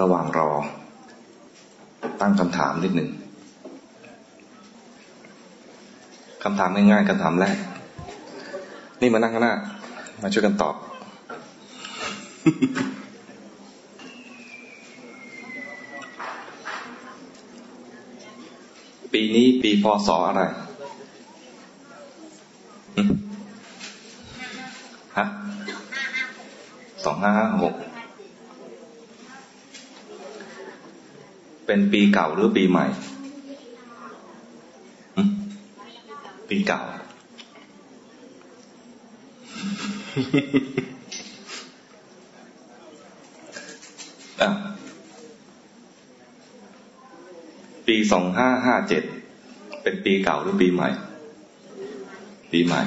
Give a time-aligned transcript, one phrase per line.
[0.00, 0.50] ระหว่างรอ
[2.20, 3.10] ตั้งคำถามนิดหนึ่ง
[6.44, 7.56] คำถามง่ายๆคำถามแรก
[9.00, 9.54] นี่มานั่งข้างหน้า
[10.22, 10.74] มาช่วยกันตอบ
[19.12, 20.42] ปีนี้ปีพศอะไร
[25.18, 25.26] ฮะ
[27.04, 27.32] สองห้า
[27.64, 27.74] หก
[31.70, 32.86] เป็นปีเก่าหรือปีใหม่
[36.48, 36.82] ปีเก่า
[47.86, 49.02] ปีสองห้าห้าเจ็ด
[49.82, 50.88] เป็นปีเก่าหรือปีใหม่
[52.52, 52.80] ปีใหม่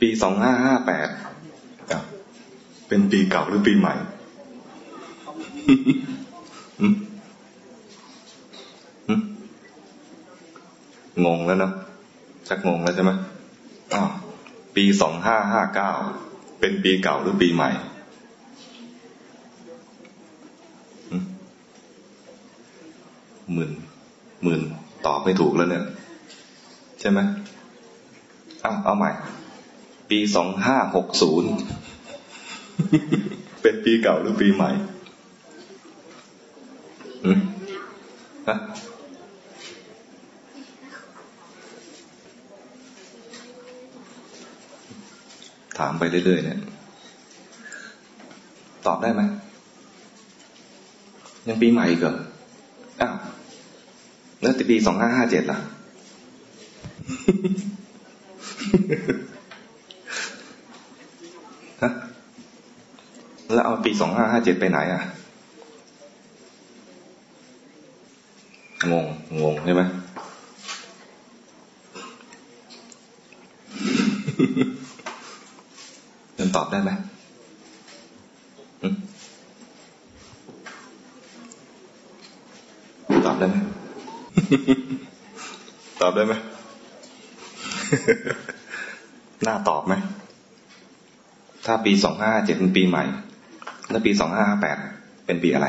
[0.00, 1.08] ปีสองห้าห้าแปด
[2.88, 3.94] เป็นปีเก่าหรือปีใหม่
[11.24, 11.72] งงแล้วเนาะ
[12.48, 13.10] ชักงงแล้วใช่ไหม
[13.94, 14.10] อ้าว
[14.76, 15.90] ปีสองห้าห้าเก้า
[16.60, 17.70] เป็นปีเก่าหรือปีใหม่
[23.52, 23.72] หมื่น
[24.42, 24.60] หมื่น
[25.06, 25.84] ตอบไม่ถูกแล้วเนี่ย
[27.00, 27.18] ใช่ไหม
[28.62, 29.10] เอาเอาใหม่
[30.10, 31.50] ปีสองห้าหกศูนย์
[33.62, 34.70] เป็นปีเก่าหรือปีใหม่
[38.48, 38.56] ฮะ
[45.78, 46.58] ถามไปเรื่อยๆเนี่ย
[48.86, 49.22] ตอบได้ไหม
[51.48, 52.10] ยังปีใหม่ก็
[53.00, 53.14] อ้าว
[54.40, 55.58] แล้วปีสองห้าห้าเจ็ดล่ะ
[61.82, 61.90] ฮะ
[63.52, 65.02] แล้วเอาปีสองห้าห้าเจ็ดไปไหนอะ
[68.92, 69.06] งง
[69.42, 69.82] งงใช่ไหม
[76.38, 76.90] ยังตอบได้ไหม
[83.26, 83.56] ตอบได้ไหม
[86.00, 86.34] ตอบได้ไหม
[89.46, 89.94] น่าตอบไหม
[91.66, 93.04] ถ้าปีสองห้าเจ็ดเป็นปีใหม่
[93.90, 94.76] แล้วปีสองห้าห้าแปด
[95.26, 95.66] เป็นปีอะไร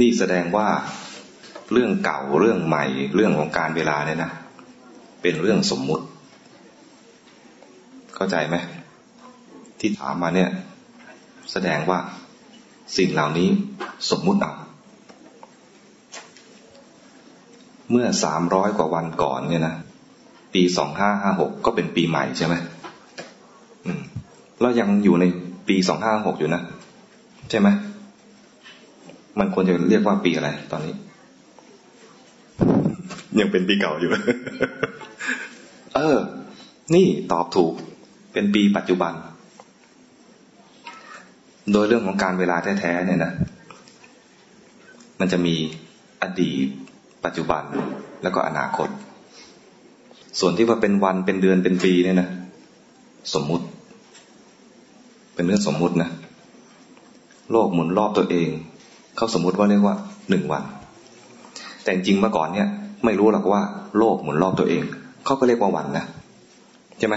[0.00, 0.68] นี่แสดงว่า
[1.72, 2.84] เรื่องเก่าเรื่องใหม่
[3.14, 4.30] เรื่องของการเวลาเนี่ยนะ
[5.22, 6.04] เป็นเรื่องสมมุติ
[8.14, 8.56] เข้าใจไหม
[9.80, 10.50] ที่ถามมาเนี่ย
[11.52, 11.98] แสดงว่า
[12.96, 13.48] สิ่งเหล่านี้
[14.10, 14.54] สมมุติเอา
[17.90, 19.74] เมื่อสามร้อยกว่าวันก่อนเนี่ยนะ
[20.54, 22.54] ปีสองห้าห้าหกก็เป็นปีใหม่ใช่ไหม
[24.60, 25.24] เรายังอยู่ใน
[25.68, 26.62] ปีสองห้าหกอยู่นะ
[27.50, 27.68] ใช่ไหม
[29.38, 30.94] มันควรจะเรียกว่าปีอะไร ตอนนี้
[33.40, 34.10] ยังเป็นปีเก่าอยู่
[35.94, 36.16] เออ
[36.94, 37.72] นี่ตอบถูก
[38.32, 39.12] เป็นปีปัจจุบัน
[41.72, 43.32] โดยเรื่องของการเวลาแท้ๆเนี่ยนะ
[45.20, 45.54] มันจะมี
[46.22, 46.66] อดีต
[47.24, 47.62] ปัจจุบัน
[48.22, 48.88] แล้วก็อนาคต
[50.40, 52.28] ส่วนที่ว่าเป็นวันเป็นเดือนเป็นปีเนี่ยนะ
[53.34, 53.64] สมมุติ
[55.34, 56.10] เป็นเรื่องสมมุตินะ
[57.52, 58.48] โลกหมุนรอบตัวเอง
[59.16, 59.96] เขาสมมุติว่าเรียกว่า
[60.30, 60.62] หนึ่งวัน
[61.82, 62.68] แต่จริงเมื่อก่อนเนี่ย
[63.04, 63.62] ไม่รู้หรอกว่า
[63.98, 64.82] โลกหมุนรอบตัวเอง
[65.24, 66.04] เขาก็เรียกว่าวันนะ
[66.98, 67.14] ใช่ไหม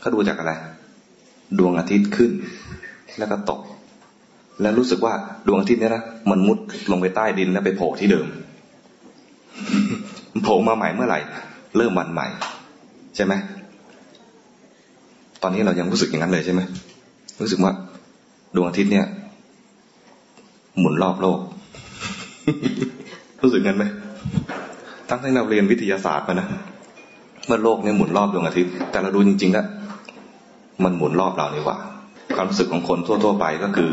[0.00, 0.52] เขาดูจากอะไร
[1.58, 2.30] ดวงอาทิตย์ขึ้น
[3.18, 3.60] แล้วก็ตก
[4.62, 5.14] แล้วรู้สึกว่า
[5.46, 6.58] ดวงอาทิตย์เนี่ยนะมันมุด
[6.90, 8.26] ลงไปใต้ดินแล้วไปโผล่ที่เดิม
[10.42, 11.20] โผล่มาใหม่เมื่อไหร่
[11.76, 12.26] เริ่มวันใหม่
[13.16, 13.34] ใช่ไหม
[15.42, 16.60] ตอนนี้เรายังรู้สึกอย่างนั้นเลยใช่ไหม
[17.42, 17.72] รู้สึกว่า
[18.54, 19.06] ดวงอาทิตย์เนี่ย
[20.78, 21.38] หมุนรอบโลก
[23.42, 23.84] รู้สึกงั้นไหม
[25.08, 26.48] ตั้งแต่เราเรียนวิทยาศาสตร์มานะ
[27.46, 29.66] เมื่อโลกเนี่ยหมุนรอบดวงอาทิตย์ แต่เราดูจริงๆแล้ว
[30.84, 31.78] มันหมุนรอบเรานี่ว่า
[32.36, 33.90] ความรู้สึกของคนทั่ว ๆ ไปก็คือ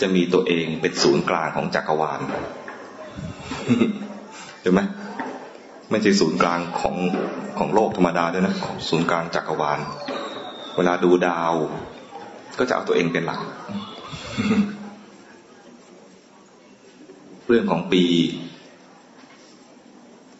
[0.00, 2.20] จะมีตัวเองเป็นศูนย์กลางของจักรวาล
[4.60, 4.80] เห็นไหม
[5.90, 6.96] ไม่ใช่ศูนย์กลางของ
[7.58, 8.54] ของโลกธรรมดาด้วยนะ
[8.88, 9.78] ศูนย์กลางจักรวาล
[10.76, 11.54] เวลาดูดาว
[12.58, 13.40] ก็จะเอาตัวเองเป็นหลัก
[17.48, 18.04] เรื่องของปี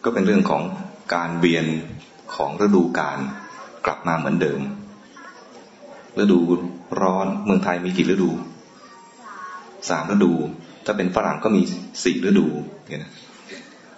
[0.03, 0.63] ก็เป็นเรื่องของ
[1.13, 1.65] การเวียน
[2.35, 3.19] ของฤดูกาล
[3.85, 4.61] กลับมาเหมือนเดิม
[6.19, 6.39] ฤดู
[7.01, 8.29] ร้อนเมืองไทยมีกี่ฤดู
[9.89, 10.33] สามฤดู
[10.85, 11.61] ถ้าเป็นฝรั่งก็มี
[12.03, 12.47] สี่ฤดู
[12.87, 13.11] เนี่ยนะ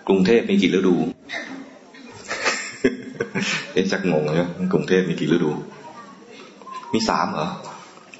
[0.07, 0.95] กรุงเทพมีกี่ฤดู
[3.73, 4.38] เอ๊ะจักงงเลย
[4.73, 5.51] กรุงเทพมีกี่ฤดู
[6.94, 7.50] มีสามเหรอ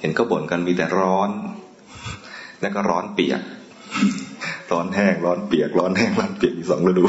[0.00, 1.30] เห็นก็บ่นกันมีแต่ร้อน
[2.60, 3.42] แล้วก็ร้อนเปียก
[4.72, 7.04] ร้อนแห้ง ร้อนเปียก ร้อนแห้ง ร้อนเปียกมีสองฤดู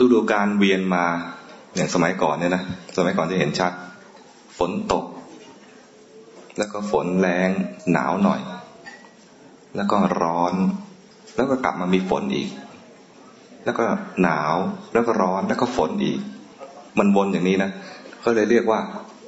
[0.00, 1.04] ฤดูการเวียนมา
[1.76, 2.62] อย่างสมัยก่อนเนี่ยนะ
[2.96, 3.72] สมัยก่อนจะเห็นชัด
[4.58, 5.04] ฝนตก
[6.58, 7.50] แล้วก็ฝนแรง
[7.92, 8.40] หนาวหน่อย
[9.76, 10.54] แล้วก็ร้อน
[11.36, 12.48] แล้วก็กลับมามีฝนอีก
[13.64, 13.84] แล้วก็
[14.22, 14.54] หนาว
[14.92, 16.20] แล้วก็ร้อนแล้วก็ฝนอีก
[16.98, 17.70] มันวนอย่างนี้นะ
[18.24, 18.80] ก็เลยเรียกว่า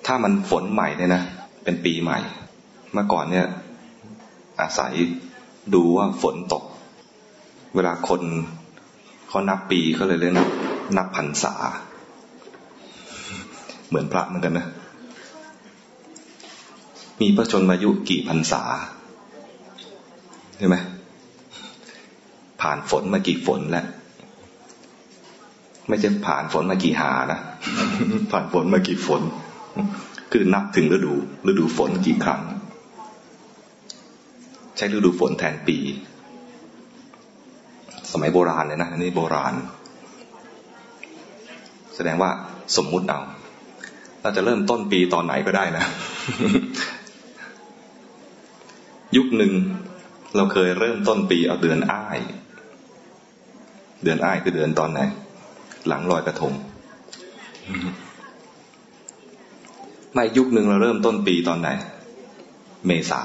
[0.07, 1.23] ถ้ามันฝนใหม่เนี่ยนะ
[1.65, 2.19] เป็นปีใหม่
[2.93, 3.47] เมื่อก่อนเนี่ย
[4.61, 4.93] อาศัย
[5.75, 6.65] ดูว่าฝนตก
[7.75, 8.23] เวลาคน
[9.29, 10.49] เขานับปีเขาเลยเรียกนับ
[10.97, 11.55] นับพรรษา
[13.89, 14.67] เหมือนพระเหมือนกันนะ
[17.21, 18.63] มีพระชนมายุกี่พรรษา
[20.59, 20.77] ใช่ไหม
[22.61, 23.87] ผ่านฝนมากี่ฝนแล้ว
[25.91, 27.41] ไม่ใช่ผ่านฝนมากี่หานะ
[28.31, 29.23] ผ่านฝนมากี่ฝน
[30.33, 31.15] คือนับถึงฤดู
[31.49, 32.43] ฤดูฝนกี่ครั้ง
[34.77, 35.79] ใช้ฤดูฝนแทนปี
[38.13, 39.55] สมัยโบราณเลยนะนนี้โบราณ
[41.95, 42.31] แสดงว่า
[42.77, 43.21] สมมุติเอา
[44.23, 45.85] เราจะเริ่มต้นปีตอนไหนก็ได้นะ
[49.17, 49.53] ยุคหนึ่ง
[50.37, 52.19] เราเคยเริ่มต้นปีเอาเดือนอ้าย
[54.03, 55.01] เดือนอ้ายคือเดือนตอนไหน
[55.89, 56.53] หลังลอยกระทง
[60.15, 61.69] ไม่ยุคหนึ่งเราเริ่มต้นปีตอนไหน
[62.87, 63.23] เมษา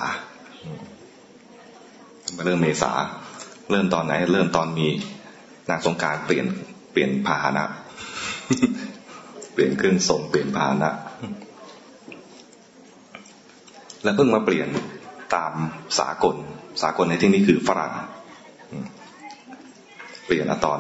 [2.36, 2.92] มาเริ่มเมษา
[3.72, 4.88] เริ่มตอนไหน เริ่มตอนมี
[5.69, 6.46] นางสงการเปลี่ยน
[6.92, 7.66] เปลี่ยนพาหนะ
[9.54, 10.92] เปลี่ยนเครื่องส่งเปลี่ยนพาหนะ
[14.04, 14.68] แล้วเพิ่งมาเปลี่ยน
[15.36, 15.54] ตาม
[16.00, 16.36] สากล
[16.81, 17.94] สากลในที่นี้คือฝรั่ง
[20.25, 20.80] เปลี่ยนตอน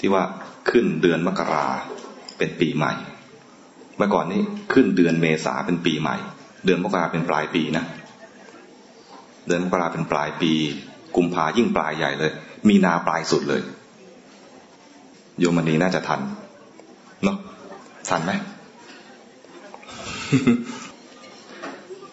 [0.00, 0.24] ที่ว่า
[0.70, 1.66] ขึ้นเดือนมกรา
[2.38, 2.94] เป็นปีใหม่
[3.96, 4.42] เมื่อก่อนนี้
[4.72, 6.16] ขึ้นเดือนเมษาเป็นปีใหม่
[6.64, 7.84] เดือนมกราเป็นปลายปีนะ
[9.46, 10.52] เดือนมกราเป็นปลายปี
[11.16, 12.32] กุมภายิ่งปลายใหญ่เลย
[12.68, 13.62] มีนาปลายสุดเลย
[15.38, 16.20] โยมนีน่าจะทัน
[17.24, 17.36] เนาะ
[18.08, 18.32] ทันไหม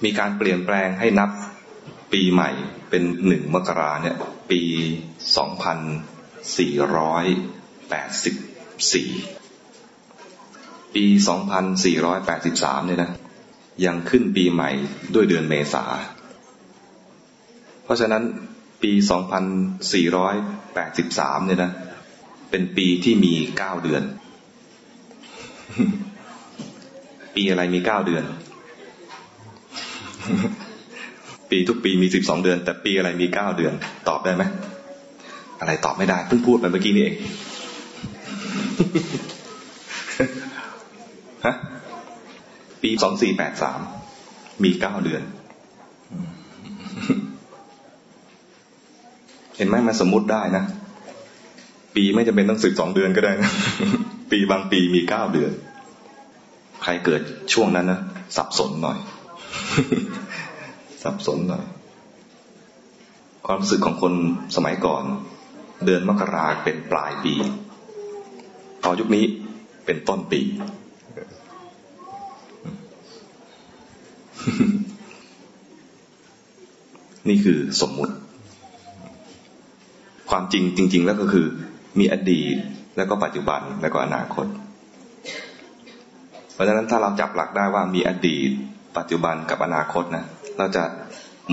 [0.03, 1.29] มีการเปลี่ยนแปลงให้นับ
[2.13, 2.49] ปีใหม่
[2.89, 4.17] เป็นหนึ่งมกราเนี่ย
[4.51, 4.61] ปี
[5.37, 5.79] สองพัน
[6.57, 7.25] สี่ร้อย
[7.95, 8.35] แปดสิบ
[8.93, 9.09] สี่
[10.95, 13.11] ปีสองพันสี่ร้อยแปดสิบสามเนี่ยนะ
[13.85, 14.69] ยังขึ้นปีใหม่
[15.13, 15.83] ด้วยเดือนเมษา
[17.83, 18.23] เพราะฉะนั้น
[18.83, 19.43] ปีสองพัน
[19.93, 20.35] สี่ร้อย
[20.75, 21.71] แปดสิบสามเนี่ยนะ
[22.49, 24.03] เป็นปีที่มีเก้าเดือน
[27.35, 28.23] ปีอะไรมีเก้าเดือน
[31.49, 33.73] ปีทุกปีมีสิบสองเดือน แต่ปีอะไรมีเก้าเดือน
[34.09, 34.43] ตอบได้ไหม
[35.59, 37.15] อะไรตอบไม่ได้ เพิ่งพูดไปเมื่อกี้นี่เอง
[41.45, 41.55] ฮะ
[42.81, 43.79] ปีสองสี่แปดสาม
[44.63, 45.21] มีเก้าเดือน
[49.57, 50.63] เห็นไหมมันสมมุติได้นะ
[51.95, 53.51] ปีไม่จำเป็นต้องสิบสองเดือนก็ได้นะ
[54.31, 55.51] ปีบางปีมีเก้าเดือน
[56.83, 57.21] ใครเกิด
[57.53, 57.99] ช่วงนั้นนะ
[58.37, 58.97] สับสนหน่อย
[61.03, 61.63] สับสนหน่อย
[63.45, 64.13] ความรู้สึกของคน
[64.55, 65.03] สมัยก่อน
[65.85, 67.33] เดือนมกราเป็นปลายปี
[68.83, 69.25] พอยุคนี้
[69.85, 70.41] เป็นต้นปี
[77.29, 78.13] นี่คือสมมุติ
[80.29, 81.45] ความจริงจริง ๆ แล้วก็คือ
[81.99, 82.55] มีอดีต
[82.97, 84.45] แล้วก็ปัจจุบันแล้วก็อนาคต
[86.53, 88.49] เพราะฉะนั้นถ้าเราจับหลักได้ว่ามีอดีต
[88.97, 90.25] ปัจจุบันกับอนาคตนะ
[90.57, 90.83] เราจะ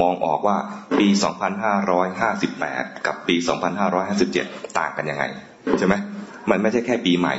[0.00, 0.56] มองออกว่า
[0.98, 1.06] ปี
[2.26, 3.36] 2558 กับปี
[4.06, 5.24] 2557 ต่างกันยังไง
[5.78, 5.94] ใช่ไหม
[6.50, 7.34] มันไม่ใช่แค่ปีใหม่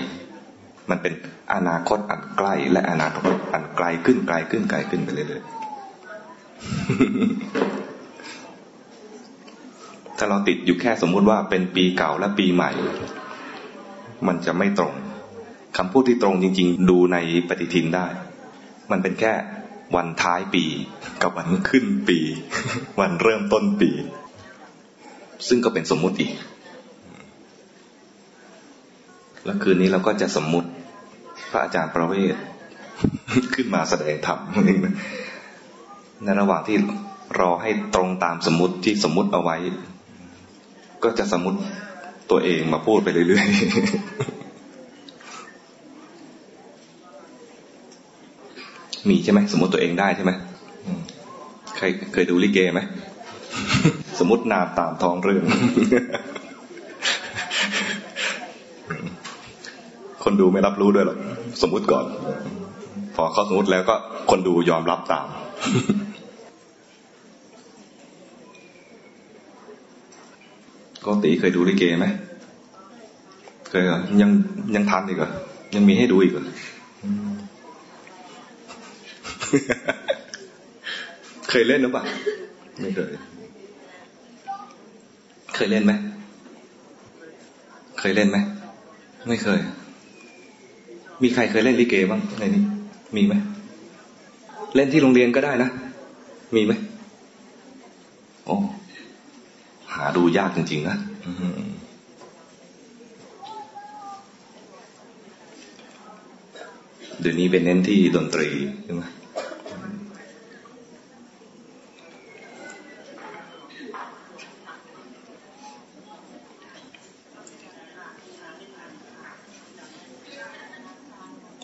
[0.89, 1.13] มันเป็น
[1.53, 5.51] อนาคตอันใกล้ และอนาคตอันไกลขึ้นไกลขึ้นไกลขึ้นไปเรื่อยๆ
[10.17, 12.71] ถ้าเราติดอยู่แค่สมมุติว่าเป็นปีเก่าและปีใหม่
[14.27, 14.93] มันจะไม่ตรง
[15.77, 17.17] คำพูดที่ตรงจริง ๆ ดูใน
[17.47, 18.07] ปฏิทินได้
[18.91, 19.33] มันเป็นแค่
[19.95, 20.63] วันท้ายปี
[21.21, 22.19] กับวันขึ้นปี
[22.99, 23.89] วันเริ่มต้นปี
[25.47, 26.31] ซึ่งก็เป็นสมมุติอีก
[29.45, 30.69] แล้วคืนนี้เราก็จะสมมุติ
[31.51, 32.35] พระอาจารย์ประเวศ
[33.53, 34.39] ขึ้นมาแสดงธรรม
[36.23, 36.77] ในระหว่างที่
[37.39, 39.55] รอให้ตรงตามสมมติที่สมมติเอาไว้
[41.03, 41.59] ก็จะสมมติ
[42.31, 43.55] ตัวเองมาพูดไปเรื่อยๆ
[49.09, 50.31] มีใช่ไหมสมมติตัวเองได้ใช่ไหม
[51.77, 52.81] เคเคยเคยดูลิเกไหม
[54.19, 55.43] สมมตินามตามท้องเรื่อง
[60.31, 61.17] คนดูไม่รับรู้ด้วยหรอก
[61.61, 62.05] สมมุติก่อน
[63.15, 63.95] พอเขาสมมติแล้วก็
[64.29, 65.27] คนดูยอมรับตาม
[71.05, 72.05] ก็ตีเคยดูลิเกไหม
[73.69, 74.29] เคยเหรอยัง
[74.75, 75.31] ยังทันอีกเหรอ
[75.75, 76.43] ยังมีให้ดูอีกเหรอ
[81.49, 82.03] เคยเล่นหรือเปล่า
[82.81, 83.11] ไม่เคย
[85.55, 85.93] เคยเล่นไหม
[87.99, 88.37] เคยเล่นไหม
[89.29, 89.61] ไม่เคย
[91.21, 92.63] มีใครเคยเล่นลิเกบ้างในนี้
[93.15, 93.33] มีไหม
[94.75, 95.69] เล่นที่โรงเรียนก็ได้นะ
[96.55, 96.73] มีไหม
[98.45, 98.55] โอ้
[99.93, 100.97] หาดูยากจริง ๆ นะ
[107.21, 108.49] เดี๋ยวนี้เป็นเน้นที่ดนตรี
[108.83, 109.03] ใช่ไหม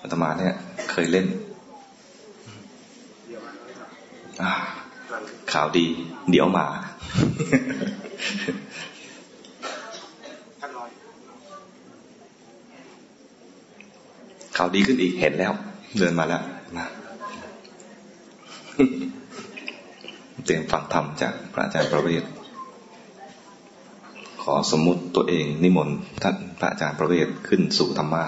[0.01, 0.55] อาตมาเนี่ย
[1.07, 1.29] เคยเล่น
[5.53, 5.85] ข่าวดี
[6.29, 6.65] เดี๋ยวมา
[14.57, 15.53] ข่าวดีขึ้นอีกเห็นแล้ว
[15.97, 16.43] เดินมาแล้ว
[16.77, 16.87] นะ
[20.45, 22.23] เตรียมฟังธรรมจากพระอาจารย์ประเวศ
[24.41, 28.23] ขอสมมุติตัวเองนิมนต์ท่านพระอาจารย์ประเวศขึ้นสู่ธรรมะ